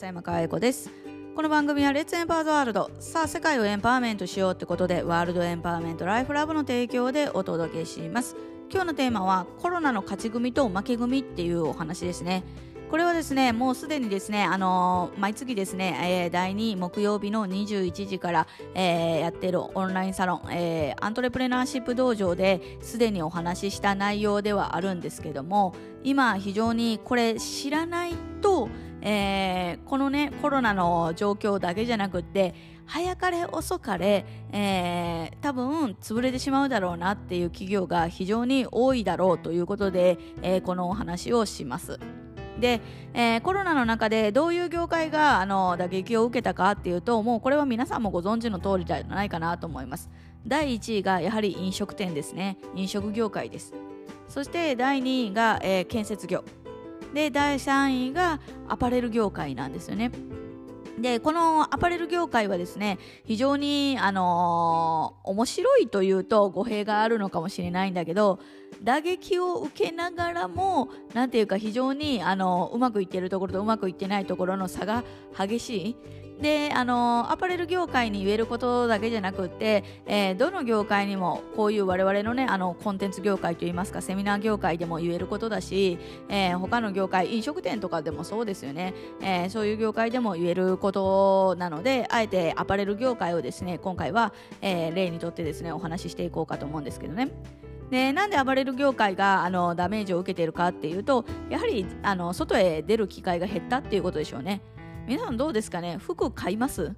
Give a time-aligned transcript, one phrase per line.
[0.00, 0.90] 笹山かわ子です。
[1.36, 2.90] この番組はレッツエンパワーズワールド。
[3.00, 8.34] さあ世界をエンパワーメントしようってことでワールドエンパワーメントライフラブの提供でお届けします。
[8.70, 12.44] 今日のテーマはコロナの勝ち組と負け組っていうお話ですね。
[12.90, 28.70] これはですねもうすでにですね、あのー、毎月ですね、えー、第2木曜日の21時から、えー、やってるオンラインサロン、えー、アントレプレナーシップ道場ですでにお話しした内容ではあるんですけども今非常にこれ知らないと、
[29.02, 32.54] えー、このねコロナの状況だけじゃなくって
[32.86, 42.00] 早かれ遅かれ、えー、多分潰れてしまうだろうなっていう企業が非常に多いだろうということで、えー、このお話をします。
[42.58, 42.80] で、
[43.14, 50.10] えー、コロナの中でどういう業界があの打撃を受けたかっていうともうこれは皆さんもご存知の通りじゃないかなと思います。
[50.46, 52.58] 第1位がやはり飲食店ですね。
[52.74, 53.72] 飲食業界です。
[54.28, 56.44] そして第2位が、えー、建設業。
[57.14, 60.10] で第3位がアパレル業界なんですよね。
[61.00, 68.38] でこのアパレル業界はですね非常に、あのー、面白いというと語弊があるのかもしれないんだけど
[68.82, 75.04] 打撃を受けながらも何ていうか非常に、あのー、うまくいってるところとうまくいってないところの差が
[75.36, 75.96] 激しい。
[76.40, 97.30] であのアパレル業界に言えることだけじゃなくって、えー、どの業界にもこういう我々のねあのコンテンツ業界といいますかセミナー業界でも言えることだし、えー、他の業界飲食店とかでもそうですよね、えー、そういう業界でも言えることなのであえてアパレル業界をですね今回は、えー、例にとってですねお話ししていこうかと思うんですけどね。
[97.90, 104.60] でなんでアパレル業界があのダメージを受けているかっていうとやはりあの外へ出る機会が減ったっていうことでしょうね。
[105.10, 105.98] 皆さんどうですかね？
[105.98, 106.94] 服買います？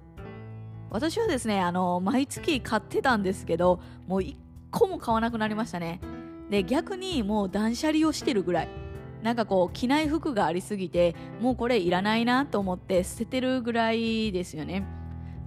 [0.91, 4.35] 私はですね、あの、毎月買ってたんですけど、もう1
[4.69, 5.99] 個も買わなくなりましたね。
[6.47, 8.69] で、逆にもう断捨離をしてるぐらい。
[9.23, 14.85] なんかこう、着ない服がありすぎて、もうこれいらないなと思って捨ててるぐらいですよね。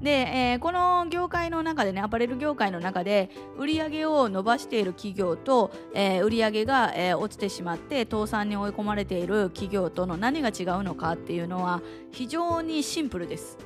[0.01, 13.59] で、えー、この業界の中でねアパレル業界の中で売り上げを伸ばしている企業と、えー、売り上げが、えー、落ちてしまって倒産に追い込まれている企業との何が違うのかっていうのは非常にシンプルです。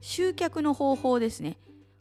[0.00, 1.56] 集客の方法ですね。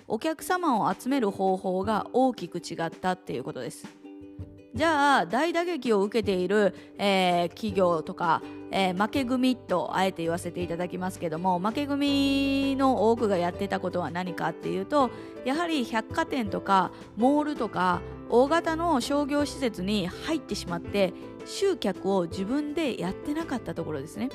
[0.07, 4.02] お客様を集める方法が大きく違ったっていうことです。
[4.75, 8.41] じゃあ大打撃を受けている、えー、企業とか、
[8.71, 15.11] えー、負け組とあえて言わせていただきますけども負け組の多くがやってたことは何かっていうと
[15.45, 21.13] やはり百貨店とかモールとか大型の商業施設に入ってしまって
[21.45, 24.29] 集客を自分でやってなかったところですね。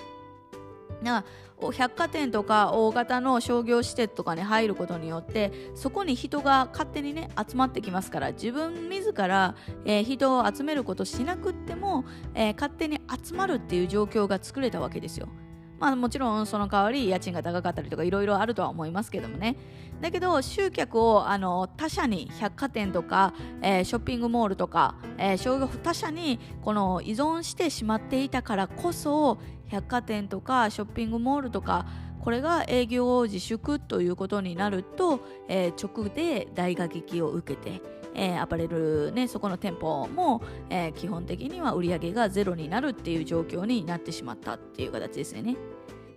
[1.03, 1.25] な
[1.73, 12.05] 百貨店とか大型の商業施設とかに入ることによってそこに人が勝手にね集まってきますから自分自ら、えー、人を集めることしなくっても、
[12.35, 15.29] えー、勝手に集まるっていう状況が作れたわけですよ。
[15.78, 19.56] まあ、もちろんその代わり家賃が高かったりとかいろいろあるとは思いますけどもね。
[20.00, 31.87] だけど集客をあの他社に百貨店とか、えー、ショッピングモールとか、えー、商業他社にこの依存してしまっていたからこそ百貨店とかショッピングモールとか
[32.21, 37.81] これが営業自粛ということになると、えー、直で大打撃を受けて、
[38.15, 45.57] えー、アパレル、ね、そこの店舗も、えー、基本的には売り上げがゼロになるっていう状況になってしまったっていう形ですよね。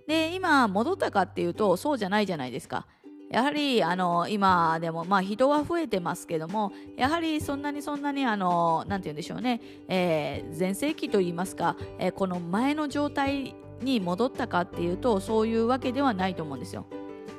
[0.08, 2.86] で今戻ったかっていうとそうじゃないじゃないですか。
[3.30, 16.86] やはりあの今でも、まあ、人は増えてますけどもやはりそんなにそんなにあのなんて言うんでしょうね、えー、全盛期といいますか、えー、この前の状態に戻ったかっていうとそういうわけではないと思うんですよ。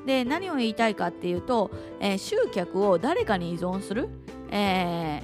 [0.07, 1.71] で何を言いたいかっていうと、
[2.01, 4.09] えー、集客を誰かに依存する、
[4.53, 5.23] え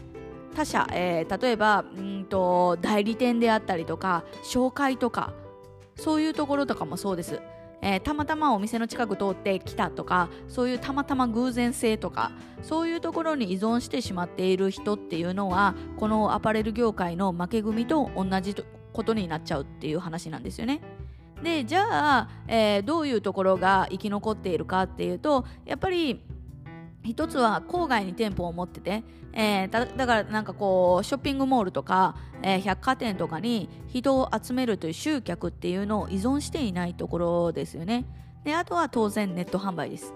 [0.53, 5.33] ー、他社、えー、例えばうんと代理店であったりとか紹介とか
[5.95, 7.41] そういうところとかもそうです。
[7.81, 18.57] えー、たまたまお店の近く通ってきたとかそういうたまたま偶然性とかそういうところに依存してしまっている人っていうのはこのアパレル業界の負け組と同じ
[18.93, 20.81] ことになっちゃうっていう話なんですよね。
[21.43, 26.21] でじゃあ、えー、どういうところが生き残っているかっていうとやっぱり
[27.03, 29.03] 一つは郊外に店舗を持ってて、
[29.33, 38.05] えー、だだからなんかこうショッピングモールとか、えー、百貨店とかに人を集めるという集客っていうのを依存していないところですよね。
[38.45, 40.15] であとは当然ネット販売です。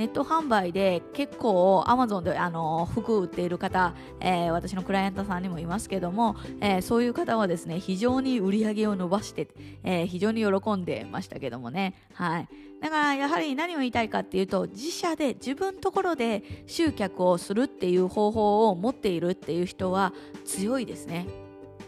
[0.00, 9.48] ネット販売で結構アマゾンであの服売っている方、えー、私のクライアントさんにもいますけども、えー、そういう方はですね非常に売り上げを伸ばして、
[9.84, 11.92] えー、非常に喜んでましたけどもね。
[12.14, 12.48] はい。
[12.80, 20.14] だからやはり何を言いたいかっていうと自社で自分のところで集客をするっていう方法を持っているっていう人は
[20.46, 21.26] 強いですね。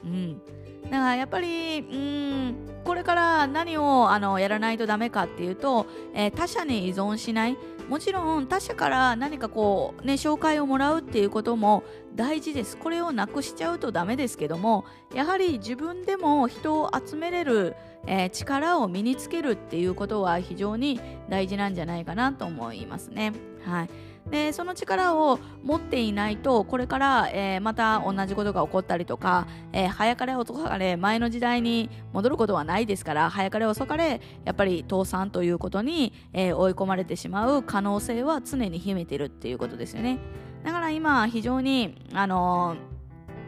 [0.04, 0.38] うん。
[0.84, 7.56] だからやっぱりうんこれから何をあのやらないとダメかっていうと、えー、他者に依存しない。
[7.92, 11.84] もちろん他者から何かこうね紹介をもらうっていうことも
[12.14, 12.78] 大事です。
[12.78, 23.34] これをなくしちゃうとダメですけどもやはり自分でも人を集めれる、えー、力を身につけるっていうことは非常に大事なんじゃないかなと思いますね。
[23.62, 23.90] はい。
[24.30, 40.18] でその力を持っていないとこれから、えー、また同じことが起こったりとか、えー、早かれ遅かれ前の時代に戻ることはないですから早かれ遅かれやっぱり倒産ということに、えー、追い込まれてしまう可能性は常に秘めてるっていうことですよね
[40.64, 42.92] だから今非常にあのー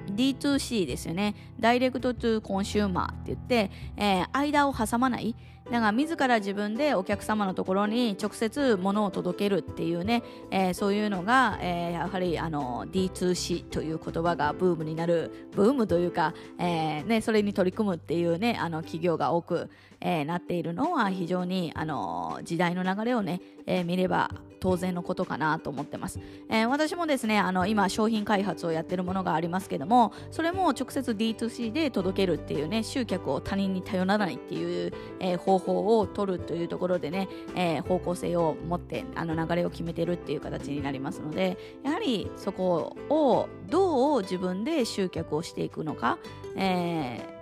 [0.07, 1.35] D2C ですよね。
[1.59, 5.35] direct to consumer って言って、えー、間を挟まない。
[5.71, 19.71] だから自ら自分でお客様のところに直接物を届けるっていうね、えー、そういうのが、えー、やはりあの D2C という言葉がブームになるブームというか、えーね、それに取り組むっていうねあの企業が多く、
[20.03, 24.31] えー、なっているのは非常にあの時代の流れをね、えー、見れば
[24.65, 26.19] 当然のことかなと思ってます、
[26.49, 46.19] えー、私もですねあの今商品開発をやってるものがありますけどもそれも直接 D2C で届けるっていうね集客を他人に頼らないっていう、えー、方法を取るというところでね、えー、方向性を持ってあの流れを決めてるっていう形になりますのでやはりそこをどう自分で集客をしていくのか、
[46.57, 47.35] えー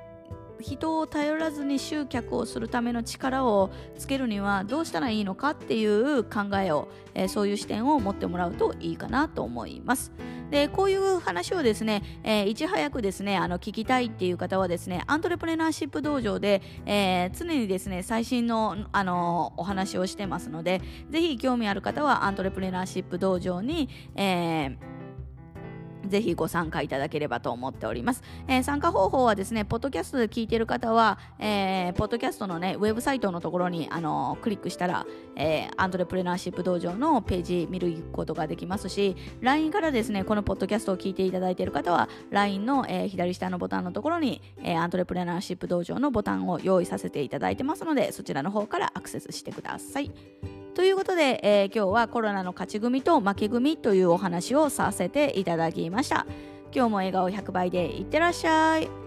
[0.63, 10.13] 人を頼らずに集客をするための力をつけるにはどうしたらいいのかっていう考えを、えー、そういう視点を持ってもらうといいかなと思います。
[10.53, 24.92] でこういう話をですね、えー、いち早くですねあの聞きたいっていう方はですねアントレプレナーシップ道場で、えー、常にですね最新のあのお話をしてますのでぜひ興味ある方はアントレプレナーシップ道場に、えー
[26.07, 28.23] ぜひご参加いただければと思っております。
[28.49, 35.07] えー、参加方法はですね、ポッドキャストで聞いている方は、えー、ポッドキャストのね、ウェブサイトのところに、あのー、クリックしたら、
[35.37, 50.62] えー、アントレプレナーシップ道場のページ見ることができますし、LINE からですね、このポッドキャストを聞いていただいている方は、LINE の、えー、左下のボタンのところに、えー、アントレプレナーシップ道場のボタンを用意させていただいてますので、そちらの方からアクセスしてください。
[50.75, 56.27] ということで、えー、今日はコロナの勝ち組と負け組というお話をさせていただきました。
[56.75, 59.02] 今日も笑顔100倍でいってらっしゃい。